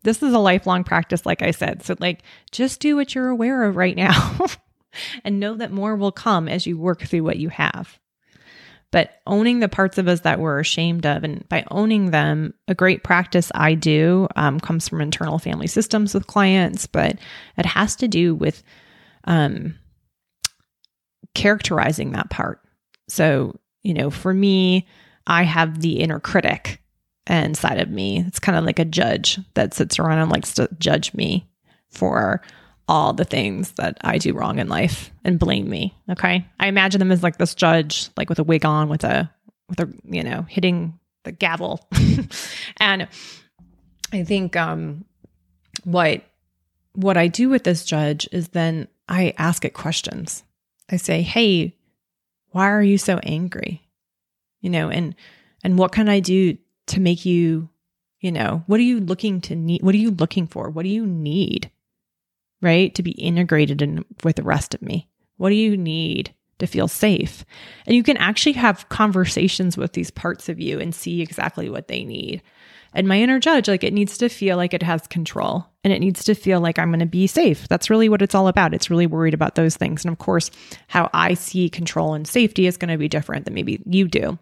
This 0.03 0.23
is 0.23 0.33
a 0.33 0.39
lifelong 0.39 0.85
practice, 0.85 1.25
like 1.25 1.43
I 1.43 1.51
said. 1.51 1.83
So, 1.83 1.95
like, 1.99 2.23
just 2.51 2.81
do 2.81 2.97
what 2.97 3.15
you're 3.15 3.29
aware 3.29 3.65
of 3.65 3.77
right 3.77 3.97
now 3.97 4.39
and 5.25 5.41
know 5.41 5.55
that 5.57 5.73
more 5.73 5.97
will 5.97 6.13
come 6.13 6.49
as 6.49 6.67
you 6.67 6.79
work 6.79 7.03
through 7.03 7.25
what 7.25 7.39
you 7.39 7.49
have. 7.49 7.99
But 8.91 9.21
owning 9.27 9.59
the 9.59 9.69
parts 9.69 9.99
of 9.99 10.07
us 10.07 10.21
that 10.21 10.39
we're 10.39 10.61
ashamed 10.61 11.05
of, 11.05 11.25
and 11.25 11.49
by 11.49 11.65
owning 11.71 12.11
them, 12.11 12.55
a 12.69 12.75
great 12.75 13.03
practice 13.03 13.51
I 13.55 13.75
do 13.75 14.29
um, 14.37 14.61
comes 14.61 14.89
from 14.89 15.01
internal 15.01 15.39
family 15.39 15.67
systems 15.67 16.15
with 16.15 16.29
clients, 16.29 16.87
but 16.87 17.19
it 17.59 17.67
has 17.67 17.97
to 17.97 18.09
do 18.09 18.35
with 18.35 18.63
um, 19.25 19.75
characterizing 21.35 22.13
that 22.13 22.31
part. 22.31 22.61
So, 23.09 23.59
you 23.83 23.95
know, 23.95 24.11
for 24.11 24.33
me, 24.33 24.87
I 25.27 25.43
have 25.43 25.81
the 25.81 26.01
inner 26.01 26.21
critic 26.21 26.81
inside 27.27 27.81
of 27.81 27.91
me. 27.91 28.21
It's 28.27 28.39
kind 28.39 28.57
of 28.57 28.65
like 28.65 28.79
a 28.79 28.85
judge 28.85 29.39
that 29.55 29.75
sits 29.75 29.99
around 29.99 30.19
and 30.19 30.31
likes 30.31 30.55
to 30.55 30.69
judge 30.79 31.13
me 31.15 31.49
for 31.91 32.43
all 32.89 33.13
the 33.13 33.25
things 33.25 33.73
that 33.73 33.97
I 34.03 34.19
do 34.19 34.35
wrong 34.35 34.59
in 34.59 34.69
life 34.69 35.11
and 35.25 35.39
blame 35.39 35.69
me. 35.69 35.97
Okay. 36.11 36.47
I 36.61 36.67
imagine 36.67 36.99
them 36.99 37.13
as 37.13 37.23
like 37.23 37.39
this 37.39 37.55
judge, 37.55 38.11
like 38.17 38.29
with 38.29 38.39
a 38.39 38.45
wig 38.45 38.65
on, 38.65 38.89
with 38.89 39.05
a, 39.05 39.31
with 39.69 39.81
a, 39.81 39.93
you 40.05 40.23
know, 40.23 40.43
hitting 40.43 40.99
the 41.25 41.33
gavel. 41.33 41.89
and 42.79 43.09
I 44.13 44.25
think, 44.25 44.57
um, 44.57 45.05
what, 45.85 46.23
what 46.93 47.17
I 47.17 47.27
do 47.27 47.49
with 47.49 47.65
this 47.65 47.85
judge 47.85 48.29
is 48.31 48.49
then 48.49 48.89
I 49.09 49.35
ask 49.39 49.65
it 49.65 49.75
questions. 49.75 50.45
I 50.91 50.97
say, 50.97 51.23
Hey, 51.23 51.77
why 52.51 52.71
are 52.71 52.83
you 52.83 52.99
so 52.99 53.19
angry? 53.23 53.83
You 54.61 54.71
know, 54.71 54.91
and, 54.91 55.15
and 55.63 55.79
what 55.79 55.93
can 55.93 56.09
I 56.09 56.21
do 56.21 56.59
to 56.89 57.01
make 57.01 57.25
you, 57.25 57.69
you 58.21 58.31
know, 58.31 58.63
what 58.67 58.79
are 58.79 58.85
you 58.85 59.01
looking 59.01 59.41
to 59.43 59.57
need? 59.57 59.83
What 59.83 59.95
are 59.95 59.99
you 59.99 60.11
looking 60.11 60.47
for? 60.47 60.69
What 60.69 60.85
do 60.85 60.89
you 60.91 61.07
need? 61.07 61.71
Right? 62.63 62.95
To 62.95 63.03
be 63.03 63.13
integrated 63.13 63.83
in 63.83 64.05
with 64.23 64.37
the 64.37 64.43
rest 64.43 64.75
of 64.75 64.83
me. 64.83 65.09
What 65.37 65.51
do 65.51 65.57
you 65.57 65.77
need 65.77 66.35
to 66.59 66.67
feel 66.67 66.89
safe? 66.89 67.45
And 67.87 67.97
you 67.97 68.03
can 68.03 68.17
actually 68.17 68.53
have 68.53 68.89
conversations 68.89 69.77
with 69.77 69.93
these 69.93 70.11
parts 70.11 70.49
of 70.49 70.61
you 70.61 70.79
and 70.81 70.95
see 70.95 71.21
exactly 71.21 71.69
what 71.69 71.89
they 71.89 72.05
need. 72.05 72.43
And 72.95 73.09
my 73.09 73.19
inner 73.19 73.41
judge, 73.41 73.67
like 73.67 73.83
it 73.83 73.93
needs 73.93 74.17
to 74.19 74.29
feel 74.29 74.57
like 74.57 74.73
it 74.73 74.83
has 74.83 75.07
control 75.09 75.67
and 75.83 75.93
it 75.93 75.99
needs 75.99 76.23
to 76.25 76.35
feel 76.35 76.61
like 76.61 76.79
I'm 76.79 76.91
going 76.91 77.01
to 77.01 77.07
be 77.07 77.27
safe. 77.27 77.67
That's 77.67 77.91
really 77.91 78.09
what 78.09 78.23
it's 78.23 78.37
all 78.37 78.47
about. 78.47 78.73
It's 78.73 78.89
really 78.89 79.09
worried 79.09 79.35
about 79.35 79.57
those 79.57 79.77
things. 79.77 80.05
And 80.05 80.13
of 80.13 80.19
course, 80.19 80.51
how 80.87 81.11
I 81.13 81.35
see 81.35 81.69
control 81.69 82.15
and 82.15 82.27
safety 82.27 82.69
is 82.69 82.77
going 82.77 82.93
to 82.93 82.99
be 82.99 83.09
different 83.09 83.47
than 83.47 83.55
maybe 83.55 83.83
you 83.85 84.07
do. 84.07 84.39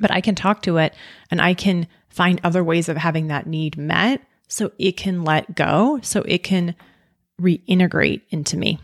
But 0.00 0.12
I 0.12 0.20
can 0.20 0.36
talk 0.36 0.62
to 0.62 0.76
it 0.78 0.94
and 1.30 1.40
I 1.40 1.54
can 1.54 1.88
find 2.08 2.40
other 2.44 2.62
ways 2.62 2.88
of 2.88 2.96
having 2.96 3.26
that 3.26 3.48
need 3.48 3.76
met 3.76 4.22
so 4.46 4.70
it 4.78 4.96
can 4.96 5.24
let 5.24 5.54
go, 5.56 5.98
so 6.02 6.22
it 6.22 6.44
can 6.44 6.76
reintegrate 7.42 8.22
into 8.30 8.56
me. 8.56 8.78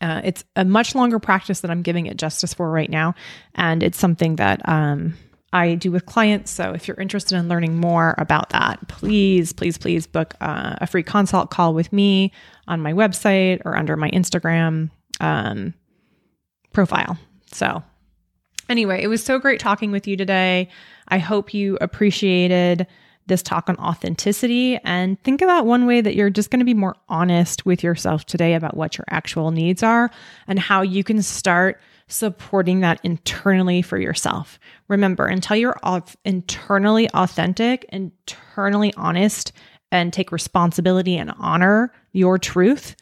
Uh, 0.00 0.20
it's 0.22 0.44
a 0.54 0.64
much 0.64 0.94
longer 0.94 1.18
practice 1.18 1.60
that 1.60 1.70
I'm 1.70 1.82
giving 1.82 2.06
it 2.06 2.16
justice 2.16 2.54
for 2.54 2.70
right 2.70 2.90
now. 2.90 3.14
And 3.54 3.82
it's 3.82 3.98
something 3.98 4.36
that 4.36 4.66
um, 4.68 5.14
I 5.52 5.74
do 5.74 5.90
with 5.90 6.06
clients. 6.06 6.50
So 6.50 6.72
if 6.72 6.86
you're 6.86 7.00
interested 7.00 7.36
in 7.36 7.48
learning 7.48 7.80
more 7.80 8.14
about 8.18 8.50
that, 8.50 8.86
please, 8.88 9.52
please, 9.52 9.78
please 9.78 10.06
book 10.06 10.34
uh, 10.40 10.76
a 10.80 10.86
free 10.86 11.02
consult 11.02 11.50
call 11.50 11.74
with 11.74 11.92
me 11.92 12.32
on 12.68 12.80
my 12.80 12.92
website 12.92 13.62
or 13.64 13.76
under 13.76 13.96
my 13.96 14.10
Instagram 14.10 14.90
um, 15.20 15.74
profile. 16.72 17.18
So, 17.50 17.82
anyway, 18.68 19.02
it 19.02 19.08
was 19.08 19.24
so 19.24 19.38
great 19.38 19.58
talking 19.58 19.90
with 19.90 20.06
you 20.06 20.16
today. 20.16 20.68
I 21.08 21.18
hope 21.18 21.54
you 21.54 21.78
appreciated 21.80 22.86
this 23.28 23.42
talk 23.42 23.68
on 23.68 23.76
authenticity 23.76 24.78
and 24.84 25.22
think 25.22 25.40
about 25.42 25.66
one 25.66 25.86
way 25.86 26.00
that 26.00 26.14
you're 26.14 26.30
just 26.30 26.50
going 26.50 26.60
to 26.60 26.64
be 26.64 26.74
more 26.74 26.96
honest 27.08 27.64
with 27.64 27.82
yourself 27.82 28.24
today 28.24 28.54
about 28.54 28.76
what 28.76 28.98
your 28.98 29.04
actual 29.10 29.50
needs 29.50 29.82
are 29.82 30.10
and 30.46 30.58
how 30.58 30.82
you 30.82 31.04
can 31.04 31.22
start 31.22 31.80
supporting 32.08 32.80
that 32.80 33.00
internally 33.04 33.82
for 33.82 33.98
yourself. 33.98 34.58
Remember, 34.88 35.26
until 35.26 35.56
you're 35.56 35.78
internally 36.24 37.08
authentic, 37.10 37.84
internally 37.90 38.92
honest, 38.96 39.52
and 39.92 40.12
take 40.12 40.32
responsibility 40.32 41.16
and 41.16 41.32
honor 41.38 41.92
your 42.12 42.38
truth, 42.38 42.96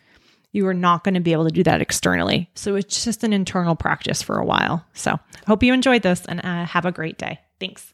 you 0.52 0.66
are 0.66 0.74
not 0.74 1.04
going 1.04 1.14
to 1.14 1.20
be 1.20 1.32
able 1.32 1.44
to 1.44 1.50
do 1.50 1.62
that 1.62 1.80
externally. 1.80 2.50
So 2.54 2.76
it's 2.76 3.04
just 3.04 3.24
an 3.24 3.32
internal 3.32 3.76
practice 3.76 4.22
for 4.22 4.38
a 4.38 4.44
while. 4.44 4.84
So, 4.94 5.18
hope 5.46 5.62
you 5.62 5.72
enjoyed 5.72 6.02
this 6.02 6.24
and 6.26 6.40
uh, 6.44 6.64
have 6.64 6.84
a 6.86 6.92
great 6.92 7.18
day. 7.18 7.40
Thanks. 7.60 7.92